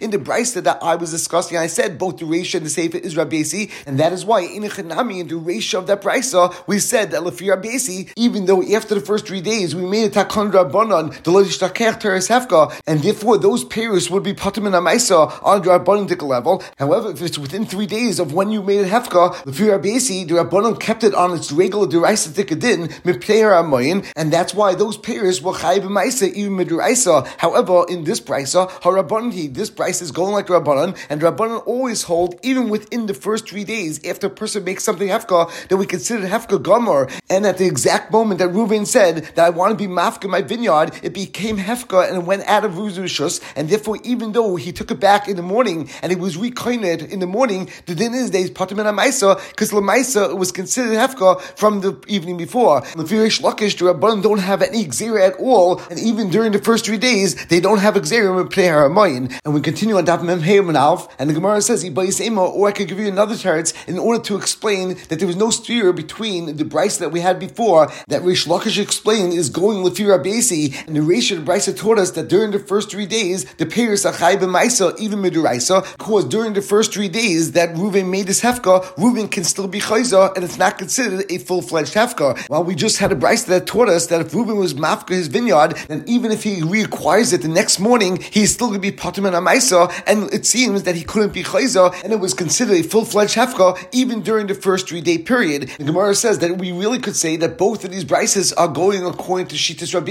in 0.00 0.10
the 0.10 0.18
Brisa 0.18 0.62
that 0.62 0.78
I 0.82 0.96
was 0.96 1.10
discussing, 1.10 1.56
I 1.56 1.66
said 1.66 1.98
both 1.98 2.18
the 2.18 2.24
Reisha 2.24 2.56
and 2.56 2.66
the 2.66 2.70
Sefer 2.70 2.98
is 2.98 3.16
Rabbi 3.16 3.42
and 3.86 3.98
that 3.98 4.12
is 4.12 4.24
why 4.24 4.40
in 4.40 4.62
Echanami, 4.62 5.20
in 5.20 5.28
the 5.28 5.34
Reisha 5.34 5.78
of 5.78 5.86
that 5.86 6.02
Brisa, 6.02 6.54
we 6.66 6.78
said 6.78 7.10
that 7.10 7.22
Lefi 7.22 7.48
Rabbi 7.48 7.70
even 8.16 8.46
though 8.46 8.62
after 8.74 8.94
the 8.94 9.00
first 9.00 9.26
three 9.26 9.40
days 9.40 9.74
we 9.74 9.86
made 9.86 10.04
a 10.04 10.24
Takon 10.24 10.50
Rabbanon, 10.50 11.12
the 11.22 11.30
Lodish 11.30 11.58
Takech 11.58 12.00
Teres 12.00 12.28
Hefka, 12.28 12.80
and 12.86 13.00
therefore 13.00 13.38
those 13.38 13.64
payers 13.64 14.10
would 14.10 14.22
be 14.22 14.34
And 14.56 14.74
Amaisa 14.74 15.42
on 15.42 15.62
the 15.62 15.70
Rabbanon 15.70 16.22
level. 16.22 16.62
However, 16.78 17.10
if 17.10 17.22
it's 17.22 17.38
within 17.38 17.64
three 17.64 17.86
days 17.86 18.18
of 18.18 18.32
when 18.34 18.50
you 18.50 18.62
made 18.62 18.80
it 18.80 18.88
Hefka, 18.88 19.32
Lefi 19.44 19.70
Rabbi 19.70 19.98
the 19.98 20.34
Rabbanon 20.34 20.78
kept 20.80 21.04
it 21.04 21.14
on 21.14 21.34
its 21.34 21.52
regular 21.52 21.86
Deraisa 21.86 22.30
Tikadin, 22.30 22.88
Miplayer 23.02 23.52
Amoyin, 23.52 24.10
and 24.16 24.32
that's 24.32 24.54
why 24.54 24.74
those 24.74 24.96
payers 24.96 25.42
were 25.42 25.52
Chayib 25.52 25.82
Maisa, 25.82 26.32
even 26.32 26.52
Midraisa. 26.52 27.26
However, 27.38 27.84
in 27.88 28.04
this 28.04 28.20
Brisa, 28.20 28.68
Harabbanti, 28.82 29.52
this 29.52 29.70
price 29.70 30.02
is 30.02 30.10
going 30.10 30.32
like 30.32 30.46
Rabbanan, 30.46 30.98
and 31.08 31.20
Rabbanan 31.20 31.66
always 31.66 32.04
hold, 32.04 32.38
even 32.42 32.68
within 32.68 33.06
the 33.06 33.14
first 33.14 33.48
three 33.48 33.64
days 33.64 34.04
after 34.04 34.26
a 34.26 34.30
person 34.30 34.64
makes 34.64 34.84
something 34.84 35.08
Hefka, 35.08 35.68
that 35.68 35.76
we 35.76 35.86
consider 35.86 36.26
Hefka 36.26 36.62
Gomer. 36.62 37.08
And 37.28 37.46
at 37.46 37.58
the 37.58 37.66
exact 37.66 38.12
moment 38.12 38.38
that 38.40 38.50
Reuven 38.50 38.86
said 38.86 39.30
that 39.34 39.44
I 39.44 39.50
want 39.50 39.72
to 39.72 39.76
be 39.76 39.92
Mafka 39.92 40.28
my 40.28 40.42
vineyard, 40.42 40.92
it 41.02 41.14
became 41.14 41.56
Hefka 41.56 42.08
and 42.08 42.18
it 42.18 42.24
went 42.24 42.46
out 42.46 42.64
of 42.64 42.72
Ruzurishus, 42.72 43.40
and 43.56 43.68
therefore, 43.68 43.98
even 44.04 44.32
though 44.32 44.39
he 44.56 44.72
took 44.72 44.90
it 44.90 45.00
back 45.00 45.28
in 45.28 45.36
the 45.36 45.42
morning 45.42 45.88
and 46.02 46.10
it 46.12 46.18
was 46.18 46.36
recoined 46.36 46.84
in 46.84 47.20
the 47.20 47.26
morning, 47.26 47.68
the 47.86 47.94
din 47.94 48.14
is 48.14 48.30
days 48.30 48.50
Patamin 48.50 48.86
Maisa, 48.94 49.38
because 49.50 49.70
Lamaisa 49.70 50.36
was 50.36 50.50
considered 50.52 50.92
Hefka 50.92 51.40
from 51.58 51.80
the 51.80 52.00
evening 52.06 52.36
before. 52.36 52.82
Lefi 52.98 53.20
Rish 53.20 53.40
Lakish, 53.40 53.76
the 53.78 53.84
Rabbanim 53.92 54.22
don't 54.22 54.38
have 54.38 54.62
any 54.62 54.86
Xera 54.86 55.20
at 55.28 55.34
all, 55.34 55.80
and 55.90 55.98
even 55.98 56.30
during 56.30 56.52
the 56.52 56.58
first 56.58 56.86
three 56.86 56.98
days, 56.98 57.46
they 57.46 57.60
don't 57.60 57.78
have 57.78 57.94
Xera 57.94 58.40
in 58.40 58.48
Pnei. 58.48 59.40
And 59.44 59.54
we 59.54 59.60
continue 59.60 59.96
on 59.96 60.06
Daf 60.06 60.22
Mem 60.22 60.76
Alf, 60.76 61.08
and 61.18 61.28
the 61.28 61.34
Gemara 61.34 61.60
says, 61.62 61.84
or 61.84 62.68
I 62.68 62.72
could 62.72 62.88
give 62.88 62.98
you 62.98 63.08
another 63.08 63.34
teretz 63.34 63.74
in 63.88 63.98
order 63.98 64.22
to 64.24 64.36
explain 64.36 64.96
that 65.08 65.18
there 65.18 65.26
was 65.26 65.36
no 65.36 65.50
steer 65.50 65.92
between 65.92 66.56
the 66.56 66.64
Brisa 66.64 66.98
that 66.98 67.10
we 67.10 67.20
had 67.20 67.38
before, 67.38 67.90
that 68.08 68.22
Rish 68.22 68.46
Lakish 68.46 68.80
explained 68.80 69.32
is 69.32 69.50
going 69.50 69.78
Lefi 69.78 70.06
Rabesi, 70.06 70.86
and 70.86 70.96
the 70.96 71.02
Rish 71.02 71.30
of 71.30 71.44
Brisa 71.44 71.76
taught 71.76 71.98
us 71.98 72.12
that 72.12 72.28
during 72.28 72.50
the 72.50 72.58
first 72.58 72.90
three 72.90 73.06
days, 73.06 73.44
the 73.54 73.66
Peiris 73.66 74.10
Achai 74.10 74.29
B'Maisa, 74.36 74.98
even 74.98 75.20
Miduraisa, 75.20 75.82
because 75.98 76.24
during 76.24 76.52
the 76.52 76.62
first 76.62 76.92
three 76.92 77.08
days 77.08 77.52
that 77.52 77.70
Reuven 77.74 78.10
made 78.10 78.26
his 78.28 78.40
Hefka, 78.40 78.82
Reuven 78.96 79.30
can 79.30 79.44
still 79.44 79.68
be 79.68 79.80
Chayza, 79.80 80.34
and 80.34 80.44
it's 80.44 80.58
not 80.58 80.78
considered 80.78 81.24
a 81.30 81.38
full-fledged 81.38 81.94
Hefka. 81.94 82.38
While 82.48 82.64
we 82.64 82.74
just 82.74 82.98
had 82.98 83.12
a 83.12 83.16
Brisa 83.16 83.46
that 83.46 83.66
taught 83.66 83.88
us 83.88 84.06
that 84.08 84.20
if 84.20 84.32
Reuven 84.32 84.58
was 84.58 84.74
Mafka 84.74 85.10
his 85.10 85.28
vineyard, 85.28 85.76
then 85.88 86.04
even 86.06 86.32
if 86.32 86.42
he 86.42 86.60
reacquires 86.60 87.32
it 87.32 87.42
the 87.42 87.48
next 87.48 87.78
morning, 87.78 88.18
he's 88.30 88.52
still 88.52 88.68
going 88.68 88.80
to 88.80 88.90
be 88.90 88.96
Potim 88.96 89.26
and 89.26 89.36
Amaisa, 89.36 89.92
and 90.06 90.32
it 90.32 90.46
seems 90.46 90.84
that 90.84 90.94
he 90.94 91.02
couldn't 91.02 91.32
be 91.32 91.42
Chayza, 91.42 91.94
and 92.04 92.12
it 92.12 92.20
was 92.20 92.34
considered 92.34 92.76
a 92.76 92.82
full-fledged 92.82 93.34
Hefka 93.34 93.78
even 93.92 94.20
during 94.20 94.46
the 94.46 94.54
first 94.54 94.88
three-day 94.88 95.18
period. 95.18 95.68
The 95.78 95.84
Gemara 95.84 96.14
says 96.14 96.38
that 96.40 96.58
we 96.58 96.72
really 96.72 96.98
could 96.98 97.16
say 97.16 97.36
that 97.36 97.58
both 97.58 97.84
of 97.84 97.90
these 97.90 98.04
Brisas 98.04 98.52
are 98.56 98.68
going 98.68 99.04
according 99.04 99.46
to 99.48 99.56
Shitas 99.56 99.94
Rabbi 99.94 100.10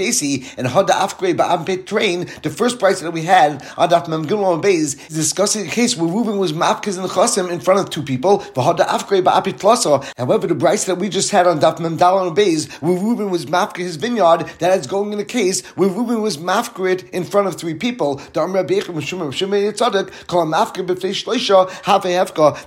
and 0.56 0.66
Hada 0.66 0.90
Afgre 0.90 1.34
Ba'am 1.34 1.86
Train, 1.86 2.26
the 2.42 2.50
first 2.50 2.78
Brisa 2.78 3.02
that 3.02 3.12
we 3.12 3.22
had 3.22 3.62
on 3.76 3.90
Daf 3.90 4.08
Mem 4.10 4.26
Gilon 4.26 4.60
Beis, 4.62 4.96
is 5.08 5.08
discussing 5.08 5.66
a 5.66 5.70
case 5.70 5.96
where 5.96 6.10
Reuven 6.10 6.38
was 6.38 6.52
Mafkas 6.52 6.96
in 6.96 7.02
the 7.02 7.08
Chasim 7.08 7.50
in 7.50 7.60
front 7.60 7.80
of 7.80 7.90
two 7.90 8.02
people, 8.02 8.38
However, 8.54 10.46
the 10.46 10.54
Brisa 10.54 10.86
that 10.86 10.98
we 10.98 11.08
just 11.08 11.30
had 11.30 11.46
on 11.46 11.60
Daf 11.60 11.78
Mem 11.80 11.96
Dalon 11.96 12.34
Beis, 12.34 12.70
where 12.82 12.98
Reuven 12.98 13.30
was 13.30 13.46
Mafka 13.46 13.78
his 13.78 13.96
vineyard, 13.96 14.50
that 14.58 14.78
is 14.78 14.86
going 14.86 15.12
in 15.12 15.20
a 15.20 15.24
case 15.24 15.64
where 15.76 15.88
Reuven 15.88 16.22
was 16.22 16.36
Mafka 16.36 17.08
in 17.10 17.24
front 17.24 17.48
of 17.48 17.56
three 17.56 17.74
people. 17.74 18.16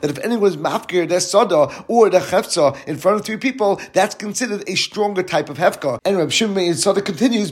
That 0.03 0.09
if 0.09 0.17
anyone 0.19 0.41
was 0.41 0.57
Mafka 0.57 1.07
their 1.07 1.19
Sada 1.19 1.83
or 1.87 2.09
the 2.09 2.19
Hefza 2.19 2.77
in 2.87 2.97
front 2.97 3.19
of 3.19 3.25
three 3.25 3.37
people, 3.37 3.81
that's 3.93 4.15
considered 4.15 4.63
a 4.67 4.75
stronger 4.75 5.23
type 5.23 5.49
of 5.49 5.57
Hefka. 5.57 5.99
And 6.05 6.17
Reb 6.17 6.31
Shimon 6.31 6.63
Yitzadek 6.63 7.05
continues, 7.05 7.51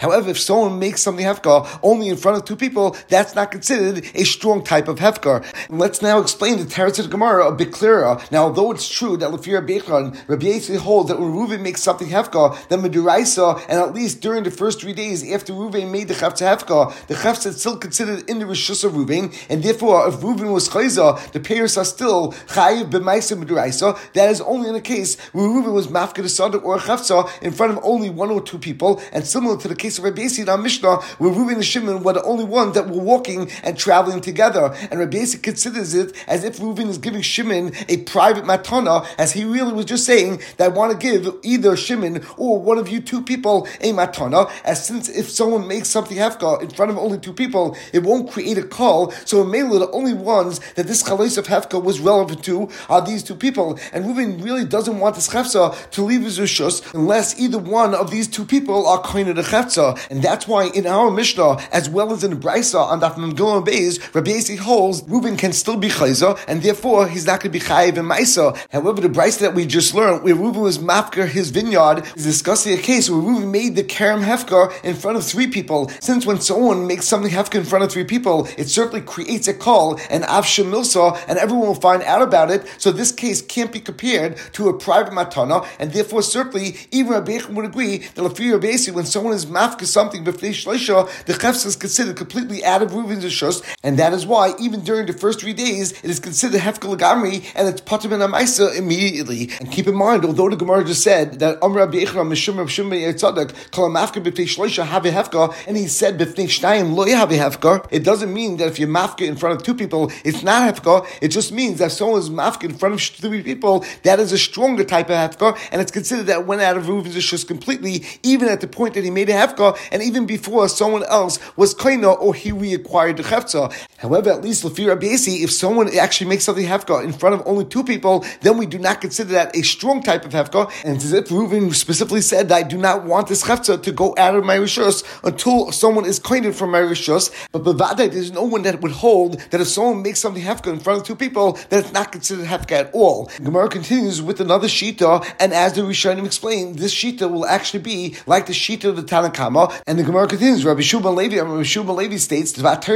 However, 0.00 0.30
if 0.30 0.38
someone 0.38 0.78
makes 0.78 1.02
something 1.02 1.24
Hefka 1.24 1.80
only 1.82 2.08
in 2.08 2.16
front 2.18 2.36
of 2.36 2.44
two 2.44 2.56
people, 2.56 2.96
that's 3.08 3.34
not 3.34 3.50
considered 3.50 4.04
a 4.14 4.24
strong 4.24 4.62
type 4.62 4.88
of 4.88 4.98
Hefka. 4.98 5.44
Let's 5.70 6.02
now 6.02 6.20
explain 6.20 6.58
the 6.58 6.64
Teretz 6.64 6.98
of 6.98 7.08
Gemara 7.08 7.48
a 7.48 7.54
bit 7.54 7.72
clearer. 7.72 8.20
Now, 8.30 8.44
although 8.44 8.70
it's 8.72 8.88
true 8.88 9.16
that 9.16 9.30
Lefir 9.30 9.66
Bechan, 9.66 10.28
Rabbi 10.28 10.46
Yitzchak 10.46 10.78
holds 10.78 11.08
that 11.08 11.18
when 11.18 11.32
Reuven 11.32 11.62
makes 11.62 11.82
something 11.82 12.08
Hefka, 12.08 12.68
then 12.68 12.82
Meduraisa, 12.82 13.60
and 13.68 13.80
at 13.80 13.94
least 13.94 14.20
during 14.20 14.44
the 14.44 14.50
first 14.50 14.80
three 14.80 14.92
days 14.92 15.28
after 15.32 15.52
Reuven 15.52 15.90
made 15.90 16.08
the 16.08 16.14
Chafta 16.14 16.44
Hefka, 16.56 17.06
the 17.06 17.14
Chafta 17.14 17.46
is 17.46 17.60
still 17.60 17.78
considered 17.78 18.28
in 18.28 18.38
the 18.38 18.44
Rishus 18.44 18.84
of 18.84 18.92
Reuven, 18.92 19.34
and 19.48 19.62
therefore, 19.62 20.08
if 20.08 20.16
Reuven 20.16 20.52
was 20.52 20.68
Chayza, 20.68 21.32
the 21.32 21.40
payers 21.40 21.76
are 21.76 21.84
still 21.84 22.32
Chayiv 22.48 22.90
B'maisa 22.90 23.42
Meduraisa. 23.42 23.98
That 24.12 24.30
is 24.30 24.40
only 24.40 24.68
in 24.68 24.74
a 24.74 24.80
case 24.80 25.18
where 25.32 25.46
Reuven 25.46 25.72
was 25.72 25.86
Mafka 25.86 26.16
the 26.16 26.22
Sadak 26.22 26.64
or 26.64 26.76
a 26.76 27.44
in 27.44 27.52
front 27.52 27.72
of 27.72 27.78
only 27.84 28.10
one 28.10 28.30
or 28.30 28.42
two 28.42 28.58
people, 28.58 29.00
and 29.12 29.24
similar 29.26 29.56
to 29.58 29.68
the 29.68 29.76
case 29.76 29.98
of 29.98 30.04
Rabbi 30.04 30.22
Yitzchak 30.22 30.52
in 30.52 30.62
Mishnah, 30.62 30.96
where 31.18 31.32
Reuven 31.32 31.54
and 31.54 31.64
Shimon 31.64 32.02
were 32.08 32.14
the 32.14 32.22
only 32.22 32.44
ones 32.44 32.74
that 32.74 32.88
were 32.88 33.02
walking 33.02 33.50
and 33.62 33.76
traveling 33.76 34.22
together, 34.22 34.74
and 34.90 34.98
Rabbi 34.98 35.18
Yitzchak 35.18 35.42
considers 35.42 35.92
it 35.92 36.16
as 36.26 36.42
if 36.42 36.56
Reuven 36.58 36.88
is 36.88 36.96
giving 36.96 37.20
Shimon 37.20 37.72
a 37.86 37.98
private 37.98 38.44
matana, 38.44 39.06
as 39.18 39.32
he 39.32 39.44
really 39.44 39.74
was 39.74 39.84
just 39.84 40.06
saying 40.06 40.40
that 40.56 40.64
I 40.64 40.68
want 40.68 40.90
to 40.92 40.98
give 40.98 41.34
either 41.42 41.76
Shimon 41.76 42.24
or 42.38 42.58
one 42.62 42.78
of 42.78 42.88
you 42.88 43.00
two 43.00 43.22
people 43.22 43.68
a 43.82 43.92
matana, 43.92 44.50
as 44.64 44.86
since 44.86 45.10
if 45.10 45.28
someone 45.28 45.68
makes 45.68 45.88
something 45.88 46.16
hefka 46.16 46.62
in 46.62 46.70
front 46.70 46.90
of 46.90 46.96
only 46.96 47.18
two 47.18 47.34
people, 47.34 47.76
it 47.92 48.02
won't 48.02 48.30
create 48.30 48.56
a 48.56 48.62
call. 48.62 49.10
So 49.26 49.42
in 49.42 49.50
Mela, 49.50 49.80
the 49.80 49.90
only 49.90 50.14
ones 50.14 50.60
that 50.76 50.86
this 50.86 51.02
chalos 51.02 51.36
of 51.36 51.46
hefka 51.46 51.82
was 51.82 52.00
relevant 52.00 52.42
to 52.44 52.70
are 52.88 53.04
these 53.04 53.22
two 53.22 53.36
people, 53.36 53.78
and 53.92 54.06
Reuven 54.06 54.42
really 54.42 54.64
doesn't 54.64 54.98
want 54.98 55.14
this 55.14 55.28
chefza 55.28 55.90
to 55.90 56.02
leave 56.02 56.22
his 56.22 56.38
rishus 56.38 56.94
unless 56.94 57.38
either 57.38 57.58
one 57.58 57.94
of 57.94 58.10
these 58.10 58.28
two 58.28 58.46
people 58.46 58.86
are 58.86 59.02
kind 59.02 59.28
of 59.28 59.36
the 59.36 59.42
chefza, 59.42 59.98
and 60.10 60.22
that's 60.22 60.48
why 60.48 60.68
in 60.68 60.86
our 60.86 61.10
Mishnah, 61.10 61.58
as 61.70 61.90
well 61.90 61.97
as 62.00 62.24
in 62.24 62.38
Brisa 62.38 62.80
on 62.80 63.00
Daf 63.00 63.14
Memgilon 63.14 63.66
Beis, 63.66 64.14
Rabbi 64.14 64.30
Yasi 64.30 64.56
holds 64.56 65.02
Reuven 65.02 65.38
can 65.38 65.52
still 65.52 65.76
be 65.76 65.88
chayza, 65.88 66.38
and 66.46 66.62
therefore 66.62 67.08
he's 67.08 67.26
not 67.26 67.40
going 67.40 67.52
to 67.52 67.58
be 67.58 67.64
chayiv 67.64 67.96
in 67.96 68.04
Maisa. 68.04 68.56
However, 68.70 69.00
the 69.00 69.08
Brisa 69.08 69.40
that 69.40 69.54
we 69.54 69.66
just 69.66 69.94
learned, 69.94 70.22
where 70.22 70.34
Reuven 70.34 70.62
was 70.62 70.78
mafker 70.78 71.26
his 71.26 71.50
vineyard, 71.50 72.04
is 72.16 72.24
discussing 72.24 72.72
a 72.78 72.80
case 72.80 73.10
where 73.10 73.20
Reuven 73.20 73.50
made 73.50 73.76
the 73.76 73.82
karam 73.82 74.22
hefker 74.22 74.72
in 74.84 74.94
front 74.94 75.16
of 75.16 75.24
three 75.24 75.46
people. 75.46 75.90
Since 76.00 76.24
when 76.24 76.40
someone 76.40 76.86
makes 76.86 77.06
something 77.06 77.30
hefker 77.30 77.56
in 77.56 77.64
front 77.64 77.84
of 77.84 77.92
three 77.92 78.04
people, 78.04 78.48
it 78.56 78.68
certainly 78.68 79.00
creates 79.00 79.48
a 79.48 79.54
call 79.54 79.98
and 80.10 80.24
avsha 80.24 80.64
milsa, 80.64 81.18
and 81.28 81.38
everyone 81.38 81.66
will 81.66 81.74
find 81.74 82.02
out 82.04 82.22
about 82.22 82.50
it. 82.50 82.66
So 82.78 82.92
this 82.92 83.12
case 83.12 83.42
can't 83.42 83.72
be 83.72 83.80
compared 83.80 84.36
to 84.54 84.68
a 84.68 84.78
private 84.78 85.12
matana, 85.12 85.66
and 85.78 85.92
therefore 85.92 86.22
certainly 86.22 86.76
even 86.90 87.12
Rabbi 87.12 87.40
would 87.50 87.64
agree 87.64 87.98
that 87.98 88.22
Lafir 88.22 88.52
Rabbi 88.52 88.68
when 88.92 89.06
someone 89.06 89.34
is 89.34 89.46
mafka 89.46 89.84
something 89.84 90.24
b'fnei 90.24 90.50
shleisha, 90.50 91.08
the 91.24 91.32
chefs 91.32 91.64
is 91.64 91.76
considered 91.88 92.16
completely 92.16 92.62
out 92.66 92.82
of 92.82 92.90
Reuven's 92.90 93.24
shus, 93.24 93.64
and 93.82 93.98
that 93.98 94.12
is 94.12 94.26
why 94.26 94.52
even 94.60 94.80
during 94.80 95.06
the 95.06 95.14
first 95.14 95.40
three 95.40 95.54
days 95.54 95.92
it 96.04 96.10
is 96.10 96.20
considered 96.20 96.60
hefka 96.60 96.94
lagamri, 96.94 97.50
and 97.54 97.66
it's 97.66 97.80
patim 97.80 98.12
and 98.12 98.22
amaisa 98.22 98.76
immediately. 98.76 99.48
And 99.58 99.72
keep 99.72 99.86
in 99.86 99.94
mind, 99.94 100.26
although 100.26 100.50
the 100.50 100.56
Gemara 100.56 100.84
just 100.84 101.02
said 101.02 101.38
that 101.38 101.62
Amr 101.62 101.78
Rabbi 101.78 102.04
Echra 102.04 102.26
Mishum 102.28 102.58
Rav 102.58 102.70
Shimon 102.70 102.98
Yitzadak 102.98 103.54
Kol 103.70 103.88
Mafka 103.88 104.22
B'Pnei 104.22 104.44
Shloisha 104.44 104.84
Have 104.84 105.04
Hefka, 105.04 105.54
and 105.66 105.78
he 105.78 105.86
said 105.86 106.18
B'Pnei 106.18 106.44
Shnayim 106.44 106.94
Lo 106.94 107.06
Have 107.06 107.30
Hefka. 107.30 107.88
It 107.90 108.04
doesn't 108.04 108.34
mean 108.34 108.58
that 108.58 108.68
if 108.68 108.78
you're 108.78 108.86
mafka 108.86 109.26
in 109.26 109.36
front 109.36 109.56
of 109.56 109.62
two 109.62 109.74
people, 109.74 110.12
it's 110.24 110.42
not 110.42 110.60
hefka. 110.68 111.06
It 111.22 111.28
just 111.28 111.52
means 111.52 111.78
that 111.78 111.92
someone 111.92 112.20
is 112.20 112.28
mafka 112.28 112.64
in 112.64 112.74
front 112.74 112.96
of 112.96 113.00
three 113.00 113.42
people, 113.42 113.86
that 114.02 114.20
is 114.20 114.30
a 114.32 114.38
stronger 114.38 114.84
type 114.84 115.08
of 115.08 115.16
hefka, 115.16 115.58
and 115.72 115.80
it's 115.80 115.90
considered 115.90 116.26
that 116.26 116.46
went 116.46 116.60
out 116.60 116.76
of 116.76 116.84
Reuven's 116.84 117.16
ishus 117.16 117.48
completely, 117.48 118.04
even 118.22 118.46
at 118.46 118.60
the 118.60 118.68
point 118.68 118.92
that 118.92 119.04
he 119.04 119.10
made 119.10 119.30
a 119.30 119.32
hefka, 119.32 119.78
and 119.90 120.02
even 120.02 120.26
before 120.26 120.68
someone 120.68 121.04
else 121.04 121.38
was 121.56 121.72
kaina 121.78 122.20
or 122.20 122.34
he 122.34 122.50
reacquired 122.50 123.16
the 123.16 123.22
hefza. 123.22 123.72
However, 123.98 124.30
at 124.30 124.42
least 124.42 124.64
Lafir 124.64 124.88
Rabbi 124.88 125.08
if 125.10 125.50
someone 125.50 125.96
actually 125.96 126.28
makes 126.28 126.44
something 126.44 126.66
hefka 126.66 127.02
in 127.02 127.12
front 127.12 127.34
of 127.34 127.46
only 127.46 127.64
two 127.64 127.82
people, 127.82 128.24
then 128.42 128.56
we 128.56 128.66
do 128.66 128.78
not 128.78 129.00
consider 129.00 129.32
that 129.32 129.56
a 129.56 129.62
strong 129.62 130.02
type 130.02 130.24
of 130.24 130.32
hefka. 130.32 130.70
And 130.84 130.96
it's 130.96 131.04
as 131.04 131.12
if 131.12 131.28
Reuven 131.28 131.74
specifically 131.74 132.20
said 132.20 132.48
that 132.48 132.56
I 132.56 132.62
do 132.62 132.78
not 132.78 133.04
want 133.04 133.28
this 133.28 133.44
hefza 133.44 133.82
to 133.82 133.92
go 133.92 134.14
out 134.18 134.34
of 134.34 134.44
my 134.44 134.56
rishus 134.56 135.04
until 135.24 135.72
someone 135.72 136.04
is 136.04 136.18
coined 136.18 136.54
from 136.54 136.70
my 136.70 136.80
rishus. 136.80 137.32
But 137.52 137.64
bevadai, 137.64 138.10
there's 138.10 138.32
no 138.32 138.44
one 138.44 138.62
that 138.62 138.80
would 138.80 138.92
hold 138.92 139.40
that 139.50 139.60
if 139.60 139.68
someone 139.68 140.02
makes 140.02 140.20
something 140.20 140.42
hefka 140.42 140.72
in 140.72 140.80
front 140.80 141.00
of 141.00 141.06
two 141.06 141.16
people, 141.16 141.52
that 141.70 141.84
it's 141.84 141.92
not 141.92 142.12
considered 142.12 142.46
hefka 142.46 142.72
at 142.72 142.90
all. 142.92 143.30
Gemara 143.42 143.68
continues 143.68 144.20
with 144.22 144.40
another 144.40 144.68
shita, 144.68 145.26
and 145.40 145.52
as 145.52 145.74
the 145.74 145.82
Rishonim 145.82 146.26
explained, 146.26 146.78
this 146.78 146.94
shita 146.94 147.30
will 147.30 147.46
actually 147.46 147.82
be 147.82 148.16
like 148.26 148.46
the 148.46 148.52
shita 148.52 148.84
of 148.84 148.96
the 148.96 149.02
Tanakama. 149.02 149.80
And 149.86 149.98
the 149.98 150.02
Gemara 150.02 150.26
continues, 150.26 150.64
Rabbi 150.64 150.80
Shubal 150.80 151.14
Levi, 151.14 151.36
Rabbi 151.36 151.62
Shubal 151.68 151.96
Levi 151.96 152.16
states 152.16 152.52
that 152.52 152.88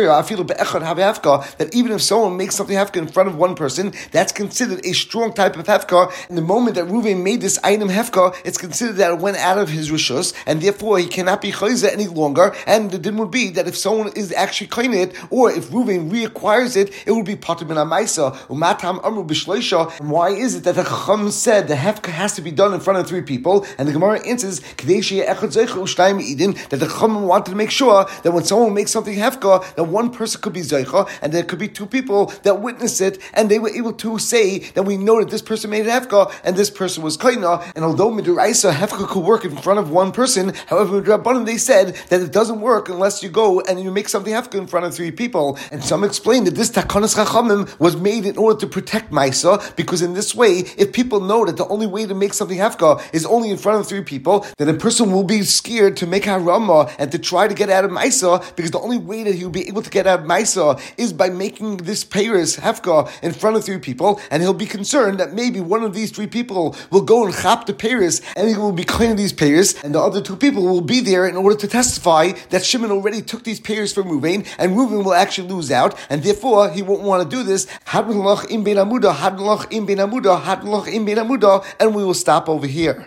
even 1.75 1.93
if 1.93 2.02
someone 2.02 2.37
makes 2.37 2.57
something 2.57 2.76
hefka 2.76 2.97
in 2.97 3.07
front 3.07 3.29
of 3.29 3.37
one 3.37 3.55
person, 3.55 3.93
that's 4.11 4.33
considered 4.33 4.85
a 4.87 4.93
strong 4.93 5.33
type 5.35 5.57
of 5.57 5.67
hefka. 5.67 6.11
And 6.29 6.38
the 6.38 6.43
moment 6.43 6.76
that 6.76 6.87
Ruvain 6.87 7.23
made 7.23 7.43
this 7.43 7.59
item 7.62 7.88
hefka, 7.88 8.35
it's 8.45 8.57
considered 8.57 8.97
that 8.97 9.12
it 9.12 9.19
went 9.19 9.37
out 9.37 9.59
of 9.59 9.69
his 9.69 9.91
rishus, 9.91 10.33
and 10.47 10.62
therefore 10.62 10.99
he 10.99 11.07
cannot 11.07 11.43
be 11.43 11.52
chayza 11.52 11.93
any 11.93 12.07
longer. 12.07 12.55
And 12.67 12.91
the 12.91 12.99
din 12.99 13.19
would 13.19 13.31
be 13.31 13.50
that 13.50 13.69
if 13.69 13.76
someone 13.76 14.11
is 14.17 14.33
actually 14.33 14.69
claiming 14.69 15.00
it, 15.00 15.14
or 15.31 15.50
if 15.50 15.69
Ruvain 15.69 16.11
reacquires 16.11 16.75
it, 16.76 16.91
it 17.07 17.12
would 17.12 17.26
be 17.26 17.37
patim 17.37 17.71
in 17.71 17.76
amaisa 17.76 18.35
umatam 18.49 19.05
amru 19.05 19.25
b'shleisha. 19.25 19.91
Why 20.00 20.31
is 20.31 20.55
it 20.55 20.64
that 20.64 20.76
the 20.76 20.85
chacham 20.85 21.31
said 21.31 21.69
the 21.69 21.75
hefka 21.75 22.11
has 22.11 22.33
to 22.35 22.41
be 22.41 22.50
done 22.50 22.73
in 22.73 22.81
front 22.81 22.99
of 22.99 23.07
three 23.07 23.23
people? 23.23 23.67
And 23.76 23.87
the 23.87 23.93
Gemara 23.93 24.26
answers 24.26 24.61
that 24.61 24.79
the 26.79 26.88
chacham 26.88 27.26
wanted 27.26 27.50
to 27.50 27.57
make 27.57 27.71
sure 27.71 28.07
that 28.23 28.33
when 28.33 28.45
someone 28.45 28.62
makes 28.71 28.90
something 28.90 29.14
hefka, 29.14 29.75
that 29.75 29.85
one 29.85 30.11
person 30.11 30.40
could 30.40 30.52
be 30.52 30.61
zeicha, 30.61 31.09
and 31.23 31.33
there 31.33 31.42
could 31.42 31.59
be 31.59 31.69
two 31.69 31.87
people 31.87 32.26
that 32.42 32.61
witness 32.61 33.00
it, 33.00 33.19
and 33.35 33.50
they 33.50 33.59
were 33.59 33.71
able 33.71 33.92
to 33.92 34.19
say 34.19 34.59
that 34.75 34.85
we 34.85 34.97
know 34.97 35.21
that 35.21 35.31
this 35.31 35.42
person 35.42 35.71
made 35.71 35.87
an 35.87 36.00
hefka 36.00 36.33
and 36.45 36.57
this 36.57 36.71
person 36.71 37.02
was 37.02 37.16
kaina. 37.16 37.62
And 37.75 37.85
although 37.85 38.11
midiraisa 38.11 38.73
hefka 38.73 39.09
could 39.09 39.25
work 39.25 39.45
in 39.45 39.57
front 39.57 39.78
of 39.78 39.90
one 39.90 40.12
person, 40.12 40.52
however 40.66 41.00
midrabanan 41.02 41.47
they 41.47 41.57
said 41.57 41.95
that 42.09 42.21
it 42.21 42.33
doesn't 42.33 42.61
work 42.61 42.88
unless 42.88 43.23
you 43.23 43.28
go 43.28 43.61
and 43.61 43.81
you 43.81 43.90
make 43.90 44.09
something 44.09 44.33
hefka 44.33 44.54
in 44.54 44.66
front 44.66 44.87
of 44.87 44.95
three 44.95 45.11
people. 45.11 45.59
And 45.71 45.83
some 45.83 46.04
explain 46.04 46.45
that 46.45 46.54
this 46.54 46.71
takanas 46.71 47.16
chachamim 47.16 47.78
was 47.78 47.97
made 47.97 48.26
in 48.26 48.37
order 48.37 48.59
to 48.61 48.66
protect 48.66 49.11
maisa, 49.11 49.75
because 49.76 50.02
in 50.02 50.14
this 50.14 50.35
way, 50.35 50.64
if 50.76 50.92
people 50.92 51.21
know 51.21 51.45
that 51.45 51.57
the 51.57 51.66
only 51.69 51.87
way 51.87 52.07
to 52.07 52.14
make 52.14 52.35
something 52.35 52.59
hefka 52.59 53.02
is 53.12 53.26
only 53.26 53.50
in 53.50 53.57
front 53.57 53.81
of 53.81 53.87
three 53.87 54.02
people, 54.02 54.47
then 54.59 54.69
a 54.69 54.75
person 54.75 55.12
will 55.12 55.25
be 55.25 55.42
scared 55.42 55.97
to 55.97 56.07
make 56.07 56.25
harama 56.25 56.92
and 56.99 57.12
to 57.12 57.19
try 57.19 57.49
to 57.49 57.54
get 57.54 57.71
out 57.71 57.85
of 57.85 57.90
maisa, 57.90 58.42
because 58.56 58.71
the 58.71 58.80
only 58.80 58.99
way 58.99 59.23
that 59.25 59.35
he 59.35 59.44
will 59.44 59.50
be 59.50 59.68
able 59.68 59.82
to 59.82 59.90
get 59.90 60.06
out 60.06 60.21
of 60.21 60.26
maisa 60.26 60.80
is 60.97 61.12
by 61.12 61.28
making 61.28 61.78
this 61.78 62.04
Paris 62.04 62.56
hefka 62.56 63.11
in 63.23 63.32
front 63.32 63.56
of 63.56 63.64
three 63.64 63.78
people, 63.78 64.21
and 64.30 64.42
he'll 64.42 64.52
be 64.54 64.66
concerned 64.66 65.18
that 65.21 65.32
maybe 65.32 65.61
one 65.61 65.82
of 65.82 65.94
these 65.94 66.11
three 66.11 66.26
people 66.26 66.76
will 66.90 67.02
go 67.02 67.25
and 67.25 67.35
chap 67.35 67.66
the 67.66 67.75
Paris, 67.75 68.21
and 68.37 68.49
he 68.49 68.56
will 68.56 68.73
be 68.73 68.85
claiming 68.85 69.16
these 69.16 69.32
Paris, 69.32 69.82
and 69.82 69.94
the 69.94 70.00
other 70.00 70.21
two 70.21 70.37
people 70.37 70.62
will 70.62 70.80
be 70.80 71.00
there 71.00 71.26
in 71.26 71.37
order 71.37 71.56
to 71.56 71.68
testify 71.68 72.32
that 72.50 72.64
Shimon 72.64 72.90
already 72.90 73.23
took 73.23 73.44
these 73.44 73.61
Paris 73.61 73.92
from 73.92 74.09
Ruvain, 74.09 74.47
and 74.59 74.73
Ruvain 74.73 75.04
will 75.04 75.14
actually 75.14 75.49
lose 75.49 75.71
out, 75.71 75.99
and 76.11 76.23
therefore 76.23 76.71
he 76.71 76.82
won't 76.82 77.02
want 77.02 77.23
to 77.23 77.37
do 77.37 77.42
this. 77.42 77.66
im 78.50 78.64
ben 78.64 78.76
amuda, 78.76 79.12
im 79.71 79.87
ben 79.87 79.99
amuda, 79.99 80.88
im 80.92 81.04
ben 81.04 81.16
amuda, 81.16 81.64
and 81.80 81.94
we 81.94 82.04
will 82.04 82.14
stop 82.14 82.49
over 82.49 82.66
here. 82.66 83.00